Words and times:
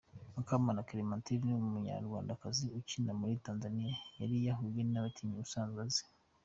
Mukamana 0.35 0.85
Clementine 0.87 1.49
umunyarwakazi 1.57 2.65
ukina 2.79 3.11
muri 3.19 3.33
Tanzania 3.45 3.93
yari 4.19 4.35
yahuye 4.47 4.81
n'abakinnyi 4.85 5.37
asanzwe 5.45 5.79
azi. 5.87 6.03